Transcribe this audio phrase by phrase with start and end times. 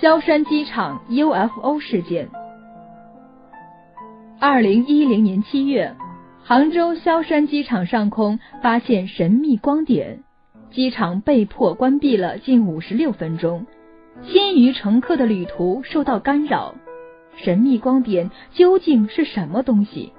[0.00, 2.28] 萧山机场 UFO 事件。
[4.40, 5.94] 二零一零年七月，
[6.42, 10.24] 杭州萧山机场上空发现神秘光点，
[10.72, 13.66] 机场被迫关闭了近五十六分钟，
[14.26, 16.74] 千余乘客的旅途受到干扰。
[17.36, 20.12] 神秘光点究竟是什么东西？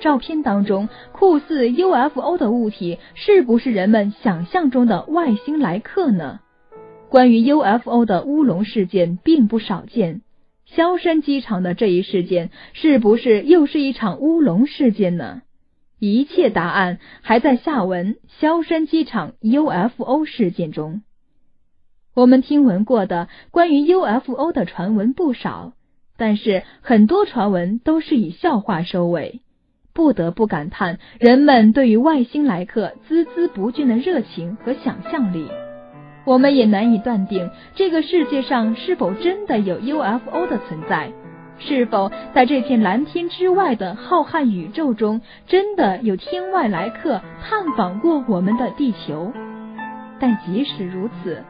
[0.00, 6.40] 照片当中酷似 UFO 的物体，是不是人们想象中的外星来客呢？
[7.10, 10.22] 关于 UFO 的乌龙事件并不少见，
[10.64, 15.42] 萧山机场的这一事件是不是又是一场乌龙事件呢？
[15.98, 21.02] 一切答案还在下文萧山机场 UFO 事件中。
[22.14, 25.72] 我们听闻过的关于 UFO 的传闻不少，
[26.16, 29.40] 但是很多传闻都是以笑话收尾。
[29.92, 35.48] 不得不感叹人们对于外星来客孜孜不倦的热情和想象力。
[36.24, 41.12] 我们也难以断定这个世界上是否真的有 UFO 的存在，
[41.58, 49.32] 是否在这片蓝天之外的浩瀚宇宙中，真的有天外来客探访过我们的地球。
[50.18, 51.42] 但即使如此，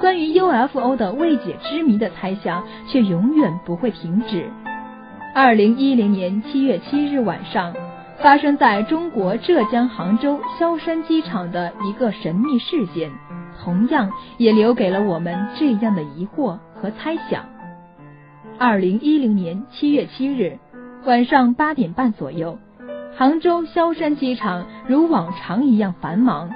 [0.00, 4.50] 关于 UFO 的未解之谜的猜想却永远不会停止。
[5.34, 7.72] 二零一零年七月七日晚上，
[8.20, 13.10] 发生在中国浙江杭州萧山机场的一个神秘事件，
[13.62, 17.44] 同样也留给了我们这样的疑惑和猜想。
[18.58, 20.58] 二零一零年七月七日
[21.04, 22.58] 晚上八点半左右，
[23.16, 26.50] 杭州萧山机场如往常一样繁忙，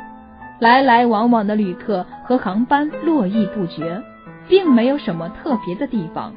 [0.60, 4.02] 来来往往的旅客和航班络绎不绝，
[4.48, 6.32] 并没有什么特别的地方。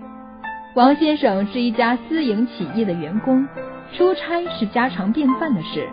[0.75, 3.47] 王先生是一家私营企业的员工，
[3.93, 5.87] 出差是家常便饭的事，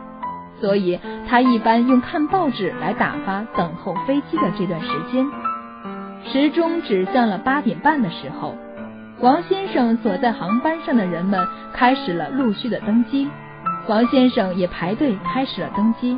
[0.62, 5.26] 所以他一般用看报纸来打发等候飞机的这段时间。
[6.24, 8.54] 时钟指向了八点半的时候，
[9.20, 13.28] 王先生所在航班上的人们开始了陆续的登机，
[13.88, 16.16] 王先生也排队开始了登机。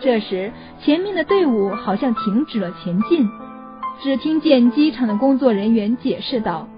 [0.00, 3.26] 这时，前面的队伍好像停止了前进，
[4.02, 6.68] 只听见机场的工作人员解释道。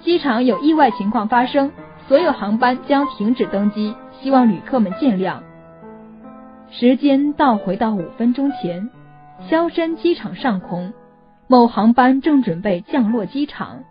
[0.00, 1.72] 机场有意外情况发生，
[2.06, 5.38] 所有航班将停止登机，希望旅客们见谅。
[6.74, 8.88] 时间倒回到五分钟前，
[9.50, 10.94] 萧山机场上空，
[11.46, 13.84] 某航班正准备降落机场，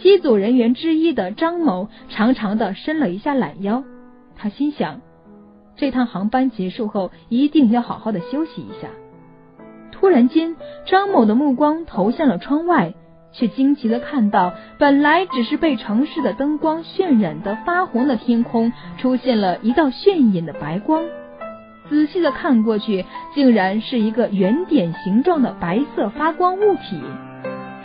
[0.00, 3.82] 机组人员之一的张某长长的伸了一下懒腰，
[4.36, 5.00] 他心想，
[5.74, 8.88] 这趟航班结束后一定要好好的休息一下。
[9.90, 10.54] 突然间，
[10.86, 12.94] 张某的目光投向了窗外。
[13.30, 21.04] 却惊奇的看到，本来只是被城市的灯光渲染的发红的天空，出现了一道炫眼的白光。
[21.88, 23.04] 仔细的看过去，
[23.34, 27.00] 竟然是一个圆点形状的白色发光物体。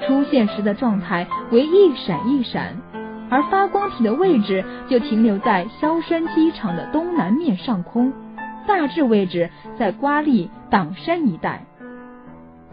[0.06, 2.76] 出现时的状态为一闪一闪，
[3.30, 8.12] 而发光体的位置就停留在萧山机场的东南面上空，
[8.68, 9.50] 大致位置
[9.80, 11.66] 在瓜沥党山一带。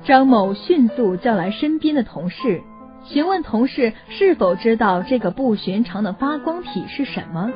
[0.02, 2.62] 张某迅速叫来身边的同事，
[3.04, 7.50] 询问同事是否知道这个不寻常的发光体是什么。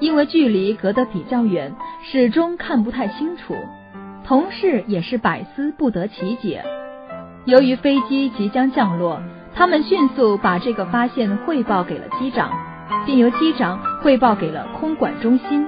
[0.00, 3.54] 因为距离隔得比较远，始终看不太清楚。
[4.24, 6.64] 同事也是百思不得其解。
[7.46, 9.22] 由于飞机即将降落，
[9.54, 12.52] 他们迅速把这个发现汇报给了机长，
[13.06, 15.66] 并由机长汇报给了空管中心。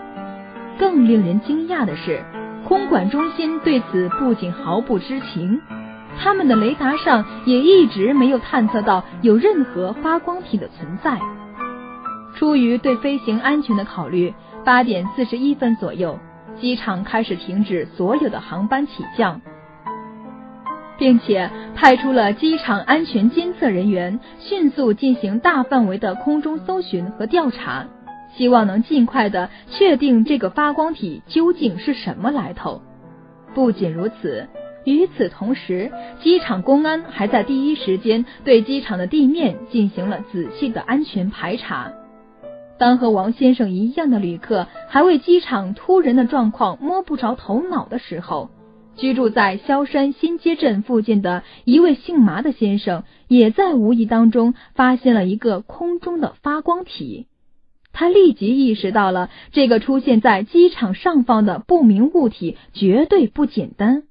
[0.79, 2.23] 更令人惊讶的是，
[2.69, 5.61] 空管中心对此不仅毫不知情。
[6.19, 11.19] 他们的雷达上也一直没有探测到有任何发光体的存在。
[12.35, 14.33] 出于对飞行安全的考虑，
[14.65, 16.19] 八点四十一分左右，
[16.61, 19.41] 机场开始停止所有的航班起降，
[20.99, 27.87] 并且派出了机场安全监测人员，迅速进行大范围的空中搜寻和调查，
[28.37, 32.83] 希望能尽快的确定这个发光体究竟是什么来头。
[33.55, 34.49] 不仅如此。
[34.87, 35.93] 与此同时，
[36.23, 41.93] 机场公安还在第一时间对机场的地面进行了仔细的安全排查。
[42.81, 48.49] 当和王先生一样的旅客还为机场突人的状况摸不着头脑的时候，
[48.97, 57.27] 居住在萧山新街镇附近的一位姓麻的先生，也在无意当中发现了一个空中的发光体。
[57.93, 64.05] 他立即意识到了这个出现在机场上方的不明物体绝对不简单。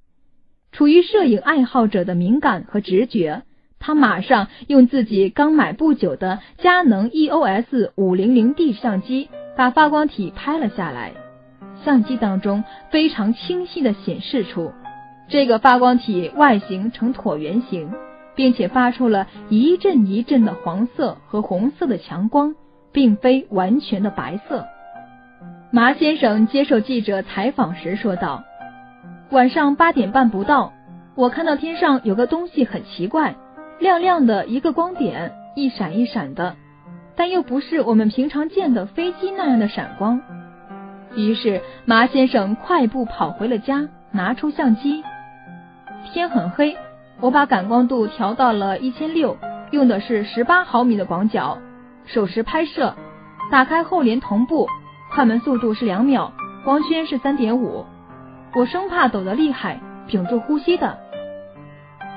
[0.72, 3.42] 处于摄影爱好者的敏感和直觉，
[3.80, 11.14] 他马上用自己刚买不久的佳能 EOS 五零零 D 相机把发光体拍了下来。
[11.84, 14.74] 相机当中非常清晰的显示出，
[15.30, 17.90] 这个发光体外形呈椭圆形，
[18.36, 22.56] 并且发出了一阵一阵的黄色和红色的强光，
[22.92, 24.66] 并非完全的白色。
[25.72, 28.44] 麻先生接受记者采访时说道
[29.32, 30.74] ：“晚上八点半不到，
[31.16, 33.36] 我看到天上有个东西很奇怪，
[33.80, 36.56] 亮亮的一个光点，一闪一闪的，
[37.16, 40.22] 但又不是我们平常见的飞机那样的闪光。”
[41.16, 45.04] 于是麻先生快步跑回了家，拿出相机。
[46.14, 46.78] 天很黑，
[47.20, 49.38] 我把感光度调到了一千六，
[49.72, 51.58] 用的是十八毫米的广角，
[52.06, 52.96] 手持拍摄，
[53.50, 54.68] 打开后帘同步，
[55.12, 56.32] 快门速度是两秒，
[56.64, 57.86] 光圈是三点五。
[58.56, 60.98] 我生怕抖得厉害，屏住呼吸的。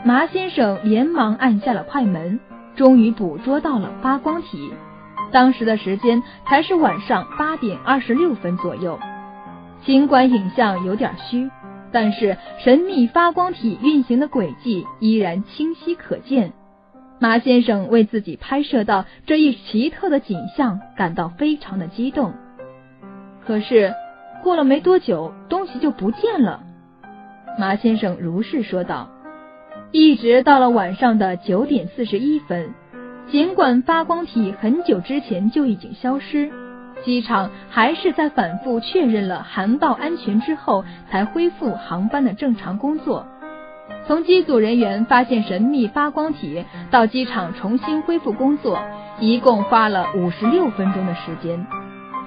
[0.05, 2.41] 麻先生连忙按下了快门，
[2.75, 4.73] 终于捕捉到了发光体。
[5.31, 8.99] 当时的时间才是晚上八点二十六分左右，
[9.85, 11.49] 尽管影像有点虚，
[11.93, 16.53] 但是神秘发光体运行的轨迹依然清晰可见。
[17.21, 22.33] 马先生为自己拍摄到这一奇特的景象感到非常的激动。
[23.47, 23.95] 可是
[24.43, 26.65] 过了没多久，东西就不见了。
[27.57, 29.12] 马先生如是说道。
[29.93, 32.71] 一直到了晚上的九点四十一分。
[33.31, 36.51] 尽管发光体很久之前就已经消失，
[37.05, 43.27] 机场还是在反复确认了航道安全之后，才恢复航班的正常工作。
[44.07, 48.83] 从机组人员发现神秘发光体到机场重新恢复工作，
[49.21, 51.67] 一共花了五十六分钟的时间。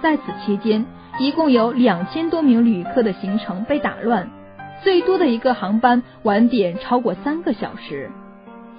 [0.03, 0.85] 在此期间，
[1.19, 4.29] 一共有两千多名旅客的行程被打乱，
[4.85, 8.11] 最多的一个航班晚点超过三个小时。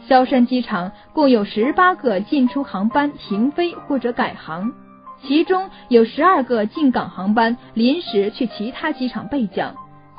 [0.06, 4.72] 萧山机场共有十八个进出航班停飞或者改航，
[5.20, 9.74] 其中有十二个进港航班临时去其他机场备降，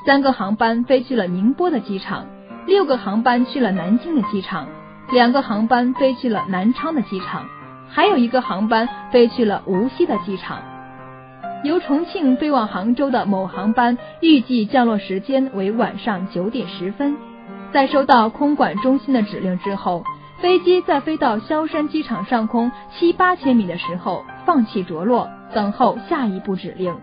[0.05, 2.25] 三个航班飞去了宁波的机场，
[2.65, 4.67] 六个航班去了南京的机场，
[5.13, 7.45] 两个航班飞去了南昌的机场，
[7.87, 10.61] 还有一个航班飞去了无锡的机场。
[11.63, 17.15] 由重庆飞往杭州的某航班预计降落时间为晚上九点十分。
[17.73, 20.03] 在收到空管中心的指令之后，
[20.39, 26.95] 飞机在飞到萧山机场上空七八千米的时候放弃着落，等候下一步指令。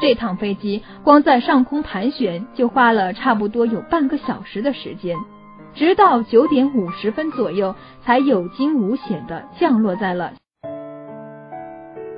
[0.00, 5.16] 这趟飞机光在上空盘旋就花了差不多有半个小时的时间，
[5.74, 10.32] 直到九点五十分左右才有惊无险的降落在了。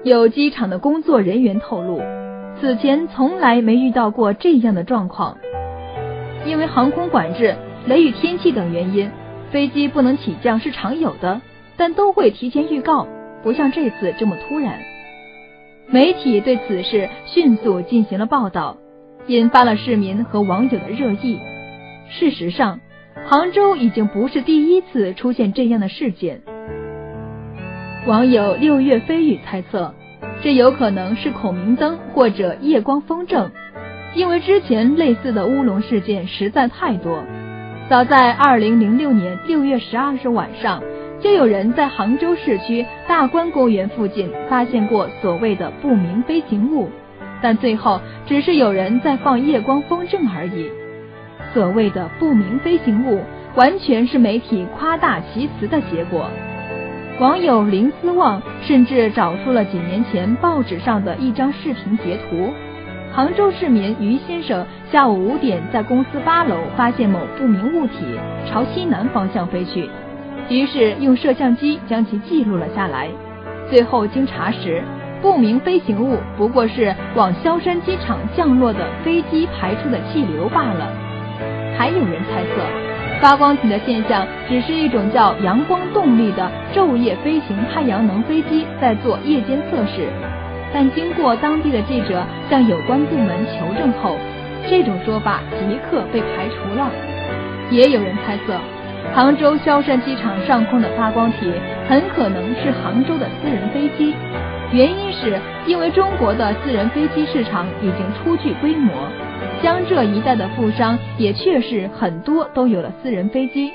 [0.03, 2.01] 有机场的工作人员透露，
[2.59, 5.37] 此前从来没遇到过这样的状况。
[6.47, 7.55] 因为航空管制、
[7.87, 9.11] 雷雨天气等原因，
[9.51, 11.43] 飞机不能起降是常有的，
[11.77, 13.07] 但都会提前预告，
[13.43, 14.81] 不像这次这么突然。
[15.87, 18.79] 媒体对此事迅速进行了报道，
[19.27, 21.39] 引发了市民和网友的热议。
[22.09, 22.81] 事实上，
[23.27, 26.41] 杭州已经不是第一次出现这样的事件。
[28.07, 29.95] 网友六月飞雨猜测，
[30.43, 33.51] 这有可能是孔明灯或者夜光风筝。
[34.15, 37.23] 因为之前类似的乌龙事件实在太多，
[37.91, 40.83] 早在二零零六年六月十二日晚上，
[41.21, 46.89] 就有人在杭州市区大观公园附近发现过所谓的不明飞行物，
[47.43, 50.71] 但最后只是有人在放夜光风筝而已。
[51.53, 53.21] 所谓的不明飞行物，
[53.57, 56.31] 完全是媒体夸大其词的结果。
[57.21, 62.51] 网友林思旺甚至找出了几年前报纸上的一张视频截图。
[63.13, 69.87] 杭州市民于先生下午五点在公司八楼发现某不明物体朝西南方向飞去，
[70.49, 73.07] 于是用摄像机将其记录了下来。
[73.69, 74.83] 最后经查实，
[75.21, 80.91] 不明飞行物不过是往萧山机场降落的飞机排出的气流罢了。
[81.77, 82.63] 还有人猜测，
[83.21, 90.09] 发光体的现象只是一种叫阳光动力的昼夜飞行太阳能飞机在做夜间测试。
[90.73, 94.17] 但经过当地的记者向有关部门求证后，
[94.69, 96.91] 这种说法即刻被排除了。
[97.71, 98.55] 也有人猜测，
[99.15, 101.53] 杭州萧山机场上空的发光体
[101.89, 104.15] 很可能是杭州的私人飞机，
[104.73, 108.93] 原因是因为中国的私人飞机市场已经初具规模，
[109.63, 113.71] 江浙一带的富商也确实很多都有了私人飞机，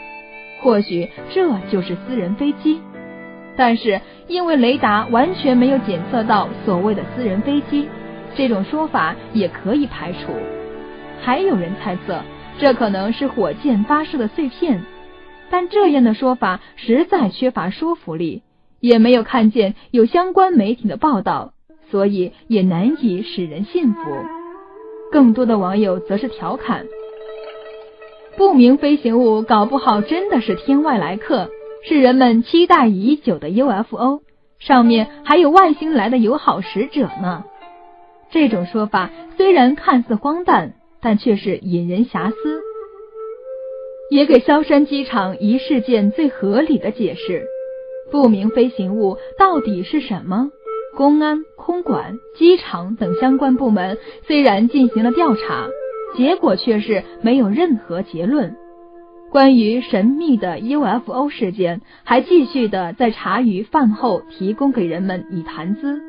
[0.59, 2.81] 或许这就是私人飞机。
[3.55, 7.87] 但是，因为雷达完全没有检测到所谓的私人飞机，
[8.35, 10.33] 这种说法也可以排除。
[11.21, 12.19] 还有人猜测，
[12.57, 14.81] 这可能是火箭发射的碎片，
[15.51, 18.41] 但这样的说法实在缺乏说服力，
[18.79, 21.53] 也没有看见有相关媒体的报道，
[21.91, 24.01] 所以也难以使人信服。
[25.11, 26.85] 更多的网友则是调侃
[28.37, 31.49] ：“不明飞行物搞不好真的是天外来客，
[31.83, 34.21] 是人们期待已久的 UFO，
[34.59, 37.45] 上面还有外星来的友好使者呢。
[38.31, 42.61] 这种说法虽然看似荒诞，但却是引人遐思，
[44.09, 47.45] 也给萧山机场一事件最合理的解释。
[48.11, 50.49] 不明飞行物到底是什么？
[50.95, 55.67] 公安、空管、机场等相关部门虽然进行了调查，
[56.15, 58.55] 结果却是没有任何结论。
[59.29, 66.01] 关于神秘的 UFO 事件，还继续的在茶余饭后提供给人们以谈资。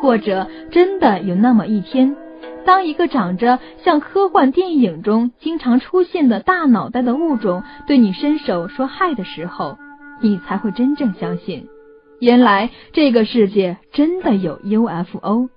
[0.00, 2.16] 或者真的有那么一天，
[2.64, 9.76] 当一个长着像科幻电影中经常出现的大脑袋的物种对你伸手说嗨的时候，
[10.22, 11.68] 你才会真正相信。
[12.22, 15.48] 原来这个世界真的有 UFO。